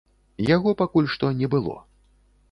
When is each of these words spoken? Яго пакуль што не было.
Яго 0.55 0.71
пакуль 0.79 1.09
што 1.15 1.29
не 1.41 1.47
было. 1.55 1.75